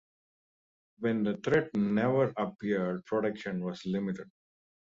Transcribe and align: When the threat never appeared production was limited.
When 0.97 1.21
the 1.21 1.37
threat 1.45 1.75
never 1.75 2.33
appeared 2.35 3.05
production 3.05 3.63
was 3.63 3.85
limited. 3.85 4.31